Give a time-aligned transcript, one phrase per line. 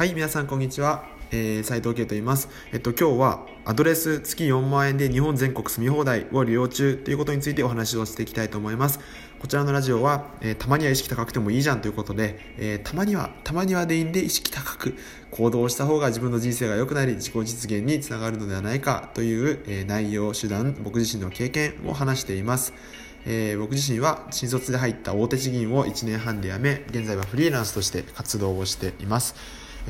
[0.00, 1.04] はい、皆さんこんにちは。
[1.30, 2.48] えー、斉藤圭と言います。
[2.72, 8.98] えっと、今日はアドレス月4万円で日本全国住み放題を利用中ということについてお話をしていきたいと思います。
[9.38, 14.96] こちらのラジオは、えー、たまには意識高くてもいいじゃんということで、えー、たまには、たまにはでいいんで意識高く
[15.32, 22.72] 行動した方が自分の人生が良くなり、自己実現につながるのではないかという、え内容、手段、僕自身の経験を話しています。
[23.26, 29.34] えー、僕自身は新卒で入った大手地銀を1年半で辞め現在はフリーランスとして活動をしています、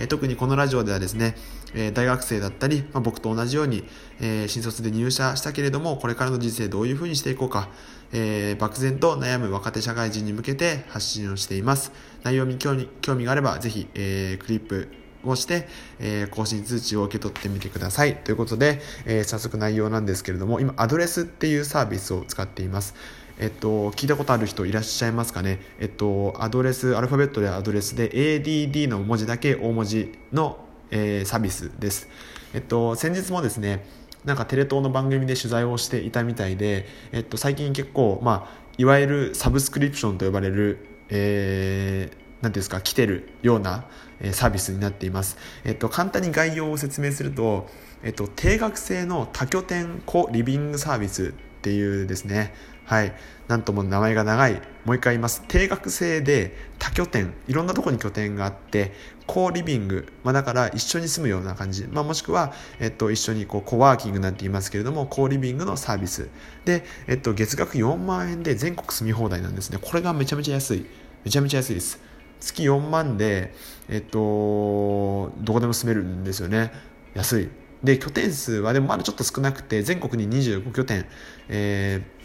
[0.00, 1.36] え、特にこのラジオではですね、
[1.74, 3.84] え、大学生だったり、ま、僕と同じように、
[4.20, 7.68] え新卒で入社したけれどもこれからの人生どういうふうにしていこうか、
[8.12, 11.92] え漠然と悩む若手社会人に向けて発信をしています
[12.24, 14.88] 内容に興味興味があればぜひ、えクリップ
[15.24, 15.68] をして、
[15.98, 18.16] えー、更新通知を受け取ってみてください。
[18.16, 22.94] ということで、えー、早速内容なんですけれども、今、アドレスっていうサービスを使っています。
[23.42, 25.60] えっと、聞いたことある人いらっしゃいますかね？
[25.78, 32.06] えっと、アドレス、アルファベットでアドレスで ADD の文字だけ大文字の、えー、サービスです。
[32.52, 33.86] えっと、先日もですね、
[34.26, 43.86] なんかテレ東の番組で取材をしていたみたいで、えっと、最近結構、まあ、いわゆるサブスクリプションと呼ばれる、えー、何ていうんですか来てるような
[44.32, 47.68] サービスになっています、えっと、簡単に概要を説明すると、
[48.02, 52.54] えっと、定額制の多拠点コリビングサービスっていうですね
[52.90, 53.12] はい。
[53.46, 54.54] なんとも名前が長い。
[54.84, 55.44] もう一回言います。
[55.46, 57.32] 定額制で多拠点。
[57.46, 58.94] いろんなとこに拠点があって
[59.28, 66.30] コリビング、まあ、だから一緒に住むような感じ、まあ、もしくは、えっと、一緒にこうコワーキングなんて言いますけれどもコリビングのサービス。
[66.64, 69.78] で、えっと、月額4万円で全国住み放題なんですね。
[69.80, 70.86] これがめちゃめちゃ安い。
[71.24, 72.00] めちゃめちゃ安いです。
[72.40, 73.54] 月4万で、
[73.88, 76.72] えっと、どこでも住めるんですよね。
[77.14, 77.48] 安い。
[77.84, 81.06] で拠点数はでもまだちょっと少なくて全国に25拠点、
[81.48, 82.19] えー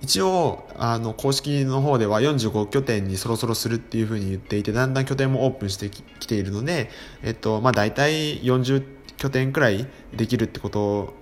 [0.00, 6.90] 一応あの公式の方では45拠点にそろそろするっていうふうに言っていてだんだん拠点もオープンしてきているので、
[7.22, 8.84] えっとまあ、大体40
[9.16, 11.14] 拠点くらいできるってこと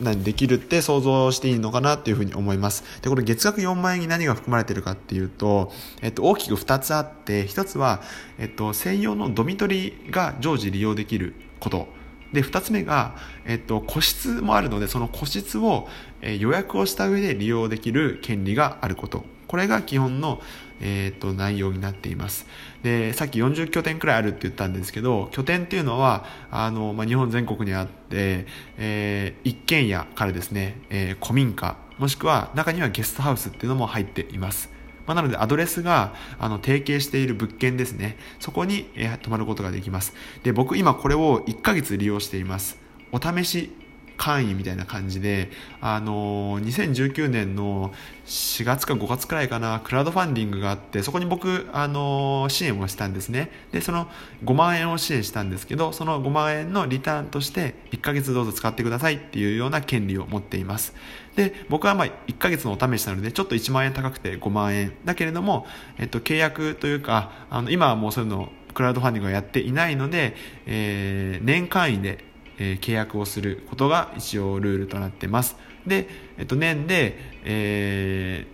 [0.00, 2.84] 何できるって想像していいのかなっていうふうに思います。
[3.00, 8.02] で、これ月額4万円に何が含まれているかっていうと、えっと、大きく2つあって、1つは、
[8.38, 11.88] えっと、専用のドミトリが常時利用できること。
[12.34, 15.88] で、2つ目が、えっと、個室もあるので、その個室を、
[16.20, 19.24] え予約をした上で利用できる権利があること。
[19.46, 20.42] これが基本の、
[20.80, 22.46] えー、と内容になっています
[22.82, 28.46] でさっき40拠点くらいあるって言ったんですけど拠点っていうのはあの、まあ、日本全国にあって、
[28.78, 34.73] えー、一軒家からですね、えー、古民家もしくは中にはゲストハウスっていうのも入っています
[35.06, 38.16] まあ、なのでアドレスがあの提携している物件ですね。
[38.40, 40.14] そこに、えー、泊まることができます。
[40.42, 42.78] で僕今これを1ヶ月利用しています。
[43.12, 43.70] お試し
[44.16, 47.92] 会員みたいな感じで、あの2019年の
[48.26, 53.50] 4月か5月くらいかな、クラウドファンディングがあって、そこに僕、あの支援をしたんですね。
[53.72, 54.08] で、その
[54.44, 60.94] 5万円を支援したんですけど、その5万円のリターンとして、1ヶ月どうぞ使ってくださいっていうような権利を持っています。
[61.36, 64.92] で、僕はまあ1ヶ月のお試しなので、ちょっと1万円高くて5万円。
[65.04, 65.66] だけれども、
[65.98, 70.34] えっと、契約というか、あの、今はもうそういうのクラウドファンディングをやっていないので、
[70.66, 72.24] えー、年会員で
[72.58, 75.56] えー、契約をすることが一応ルールとなってます。
[75.86, 78.46] で、えっと、年で、え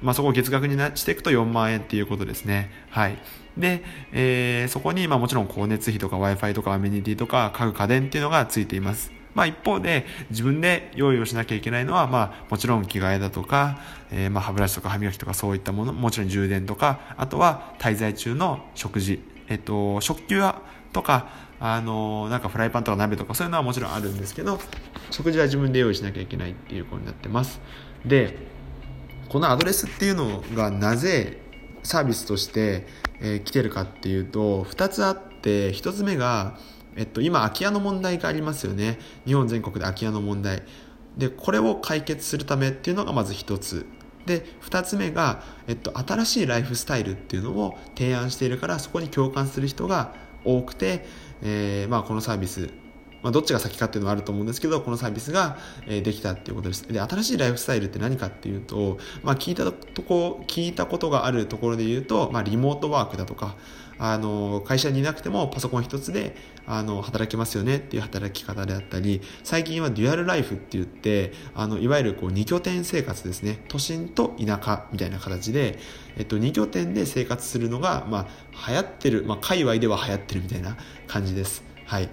[0.00, 2.70] ー、まあ、そこを月額になしていくと4万円っていうことですね。
[2.90, 3.18] はい。
[3.56, 9.20] で、えー、そこに、まあ、もちろん光熱費とか Wi-Fi とかアメニティとか家具家電っていうのがついています。
[9.34, 13.78] まあ一方で自分で用意をしなきゃいけないのは、まあもちろん着替えだとか、
[14.10, 20.62] えー、まあ歯ブラシとか歯磨きとかそういったもの、もちろん充電とか、あとは滞在中の食事、えっと、食器は
[20.94, 24.58] とか、あのなんかフライパンとか鍋とかそういうのはもちろんあるんですけど
[25.10, 27.60] 食事は自分で用意しなきゃいけないっていうことになってます。
[28.04, 28.38] で
[29.28, 31.38] このアドレスっていうのがなぜ
[31.82, 32.86] サービスとして、
[33.20, 36.58] えー、来てるかっていうと2つあって1つ目が、
[36.96, 38.98] えっと、今空き家の問題がありますよね。
[39.26, 40.62] 日本全国で空き家の問題。
[41.18, 43.84] でこれを解決するためっていうのがまず1つ。
[44.26, 50.14] で2つ目が、えっと、新しいライフスタイルっていうのを提案しているからそこに共感する人が
[50.44, 51.04] 多くて、
[51.42, 52.70] えー、まあ、このサービス、
[53.22, 56.82] まあ、どっちが先かっていうのはあると思うんですけどこのサービスが、できたっていうことです。
[56.90, 63.56] で新しいライフスタイルって何かっていうと、まあ、聞いたとこ聞いたことがあるところで言うと、まあ、リモートワークだとか
[64.02, 66.34] あの会社にいなくてもパソコン一つで
[66.66, 73.62] あの働けますよねっていう働き方であったり最近はデュアルライフって言ってあのいわゆるこう2拠点生活ですね。
[73.68, 75.78] 都心と田舎みたいな形で、
[76.16, 80.76] えっと、2拠点で生活するのが、まあ、流行ってる、まあ、界隈では流行ってるみたいな
[81.06, 81.62] 感じです。
[81.84, 82.08] はい。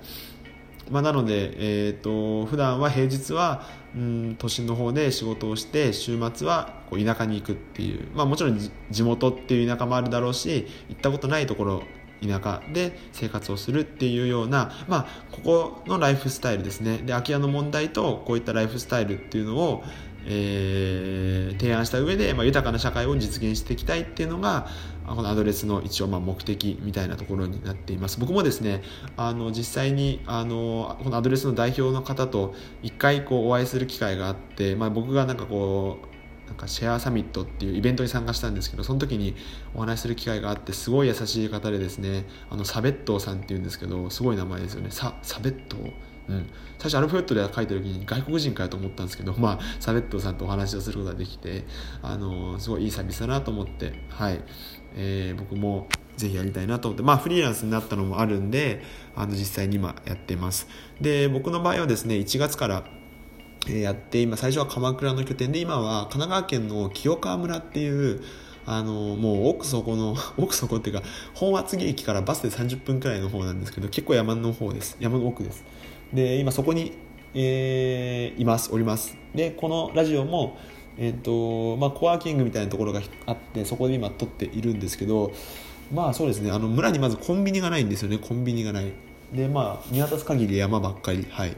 [0.89, 1.51] まあ、なので、
[1.88, 3.63] えーと、普段は平日は
[3.95, 8.60] うん都心の方で仕事をして週末はこう田舎に行くっていう、まあ、もちろん
[8.92, 11.84] 地元っていう田舎もあるだろうし行ったことないところ
[12.22, 16.98] 田舎で生活をするっていうような、まあ、ここのライフスタイルですね。
[16.98, 19.83] で空き家の問題とこういったライフスタイルっていうのを、
[20.29, 24.68] えー、提案した上で、まあ、豊かな社会を実現していきたいっていうのが
[25.07, 28.19] このアドレスの一応まあ目的みたいなところになっています。
[28.19, 28.83] 僕もですね
[29.15, 32.53] あの実際にあのこのアドレスの代表の方と
[32.83, 39.35] 一回こうお会いする機会があって、まあ、僕がなんかこうなんかシェアサミットっていうイベントに参加したんですけどその時に
[39.75, 44.89] お話しする機会があってすごい優しい方でですねあのサベットーさんっていうんですけどすごい名前ですよね。
[44.91, 45.77] ササベット
[46.29, 51.65] うん、最初アルファベットで書いてる時に外国人かよと思ったんですけど、 まあ、サベットさんとお話をすることができて、
[52.01, 54.41] あのすごいいいサービスだなと思って、はい。
[54.95, 58.81] えー、僕もぜひやりたいなと思って、まあ、フリーランスになったのもあるんで
[59.15, 60.68] あの実際に今やってます。
[61.00, 62.83] で僕の場合はですね1月から
[63.69, 68.21] やって今最初は鎌倉の拠点で今は神奈川県の清川村っていう
[68.65, 71.03] あのもう奥底の 奥底っていうか
[71.33, 74.97] 本厚木駅からバスで30分くらいの方なんですけど結構山の方です。
[75.00, 75.63] 山の奥です。
[76.13, 76.94] で今そこに、
[77.33, 79.18] えー、いますおります。
[79.36, 80.57] でこのラジオも
[80.98, 85.31] えっ、ー、とまあ、コワーキングみたいなところがあってそこで今撮っているんですけど
[85.94, 86.51] まあそうですね。
[86.51, 88.18] あの村にまずコンビニがないんですよね。
[88.18, 88.92] コンビニがない。
[89.33, 91.25] でまあ見渡す限り山ばっかり。
[91.30, 91.56] はい。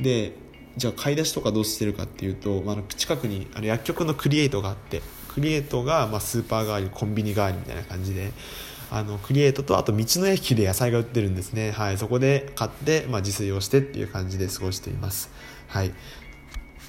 [0.00, 0.32] で
[0.76, 8.32] じゃあ買い出しとかどうしてるかっていうと、まあ、近くにあの薬局のクリエイトがあってクリエイトがまあスーパー代わりコンビニ代わりみたいな感じで。
[8.94, 15.30] あのクリエイトとあと道の駅で野菜が売ってるんですね、はい、そこで買って、まあ、自炊をしてっていう感じで過ごしています、
[15.66, 15.94] はい、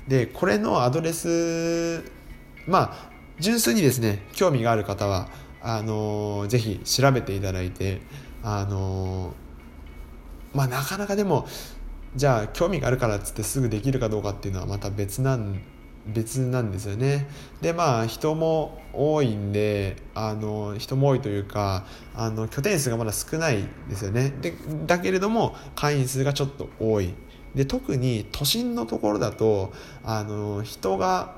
[0.10, 2.04] でこれのアドレス
[2.68, 3.10] まあ
[3.40, 5.30] 純粋にですね興味がある方は
[5.62, 8.02] あのー、ぜひ調べていただいて
[8.44, 11.48] あのー、まあなかなかでも
[12.18, 15.62] じゃあ興味があるからっつってすぐできるかどうかっていうのはまた別なん
[16.06, 17.28] 別なんですよね。
[17.62, 24.34] でまあ人も多いんであの人も多いというかあの拠点数がまだ少ないですよね。
[24.42, 24.54] で
[24.86, 27.14] だけれども会員数がちょっと多い。
[27.56, 29.72] で特に都心のところだと
[30.04, 31.36] あの人が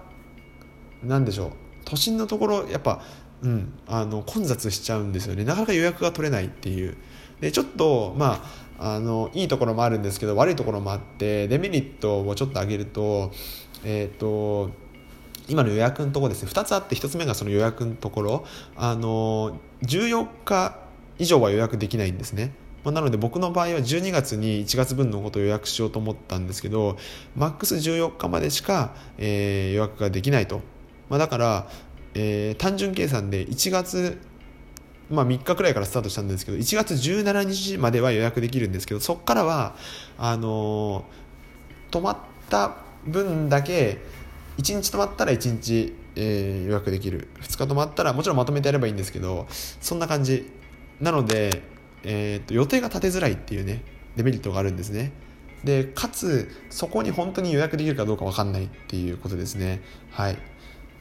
[1.03, 1.51] 何でしょう
[1.83, 3.01] 都心のところやっぱ、
[3.41, 5.44] うん、あの混雑しちゃうんですよね。
[5.44, 6.97] なかなか予約が取れないっていう。
[7.41, 8.41] でちょっとま
[8.79, 13.31] ああのいいところもあるんですけど悪いところもあってデメリットをちょっと上げると
[13.86, 14.72] えっ、ー、と
[15.48, 16.50] 今の予約のところですね。
[16.52, 18.46] 2つあって1つ目がその予約のところ。
[18.76, 20.78] あの14日
[21.20, 22.54] 以上は予約できないんですね。
[22.84, 26.98] まなので僕の場合は12月に1月分のことを予約しようと思ったんですけど
[27.36, 30.62] マックス14日までしか、えー、予約ができないと、
[31.10, 31.68] まあ、だから、
[32.14, 34.22] えー、単純計算で1月
[35.08, 39.76] まあ、3日くらいからスタートしたんですけど1月17日までは予約できるんですけどそこからは
[40.18, 41.04] あのー、
[41.92, 42.18] 泊まっ
[42.50, 44.00] た分だけ
[44.57, 47.28] 1日泊まったら1日、えー、予約できる。
[47.42, 50.52] 2日泊まったらもちろんまとめてやればいいんですけどそんな感じ。
[51.02, 51.62] なので、
[52.04, 53.84] えーと、予定が立てづらいっていうね
[54.16, 55.12] デメリットがあるんですね。
[55.63, 59.81] でかつそこに本当に予約できるかどうか分かんないっていうことですね。
[60.12, 60.38] はい、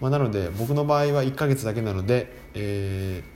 [0.00, 3.33] まあ、なので僕の場合は1ヶ月だけなので、えー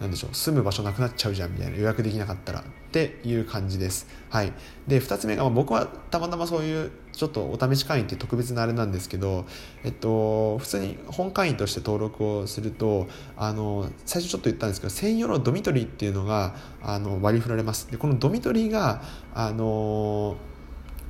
[0.00, 4.06] なんでしょう住む場所なくなっちゃうじゃんみたいな予約できなかったらっていう感じです。
[4.30, 4.52] はい、
[4.86, 9.44] で2つ目が、僕はたまたまそういうちょっとお試し会員って特別なあれなんですけど、
[9.82, 17.90] えっと、普通に本会員として登録をするとあの最初ちょっと言ったんですけど専用のドミトリーっていうのがあの割り振られます。
[17.90, 19.02] でこのドミトリーが
[19.34, 20.36] あの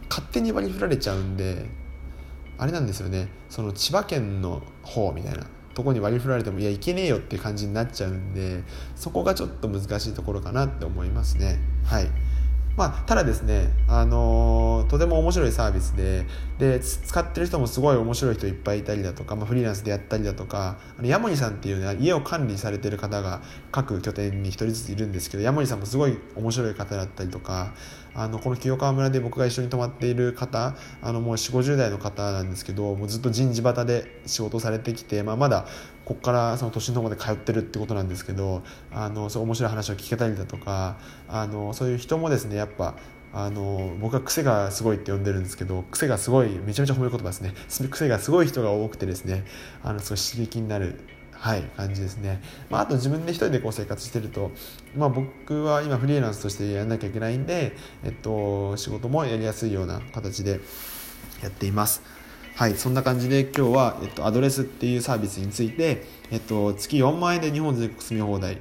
[0.09, 1.67] 勝手に割り振られちゃうんで
[2.57, 5.47] あれなんですよねその千葉県の方みたいな
[5.79, 8.65] とこに割り振られてもいやいけねえよって感じになっちゃうんで
[8.97, 11.61] そこがちょっと難しいところかなって思いますね。
[11.85, 12.11] はい。
[12.79, 16.27] まあ、ただですね、あのー、とても面白いサービスで
[16.61, 23.43] で使ってる人もすごい面白い人いっぱいいたりだとか、まあ、フリーランスでやったりだとかあのヤモリさんっていうね家を管理されてる方が
[23.73, 27.75] 各拠点に1人ずついるんですけどヤモリさんもすごい面白い方だったりとか
[28.15, 35.67] あのこの清川村で僕が一緒に泊まっている方あのもう4 5 0代の方なんですけどもうずっと人事端で仕事されてきて、まあ、まだ
[36.09, 40.97] ここからその都心の方まで通ってるってことなんですけどあのそう面白い話を聞けたりだとか
[41.29, 42.95] あのそういう人もですねやっぱ
[43.31, 47.53] あの僕は癖がすごいって呼んでるんですけど癖がすごいめちゃめちゃ褒め言葉ですね。
[47.91, 49.45] 癖がすごい人が多くてですね
[49.85, 50.99] あのすごい刺激になる
[51.33, 54.51] はい、感じですね、まあ、あと自分で一人でこう生活してると、
[54.97, 60.59] まあ、僕は今フリーランスとしてやらなきゃいけないんで、えっと、仕事もやりやすいような形で
[61.41, 62.18] やっています。
[62.59, 68.59] はいそんな感じで今日は、えっと、アドレスっていうサービスについて、えっと、月4万円で日本全国住み放題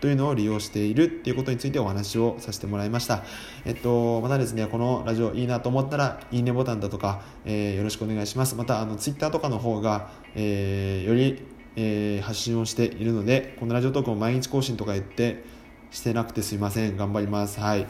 [0.00, 3.24] というのを利用しているっていうことについてお話をさせてもらいました。
[3.66, 8.56] えっと、またですね、このラジオいいなと思ったら、いいねボタンだとか、えー、よろしくお願いします。
[8.56, 11.44] また、あの、ツイッターとかの方が、えー、より、
[11.76, 15.44] えー、発信をしているので、このラジオトークも毎日更新とか言って、
[15.90, 17.86] してなくてすいません頑張りますはい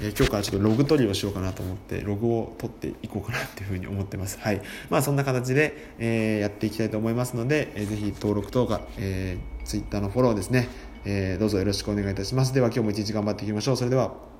[0.00, 4.38] えー、今日からちょっとログ取りをしようかなと思ってログを取っていこうかなっていうふうに思ってます。
[4.40, 4.60] はい。
[4.90, 10.68] まあそんな形で、えー、やっていきたいと思いますので、えー、ぜひ登録とか、えー、Twitter のフォローですね、
[11.04, 12.54] えー、どうぞよろしくお願いいたします。
[12.54, 13.76] では今日も一日頑張っていきましょう。
[13.76, 14.37] それでは。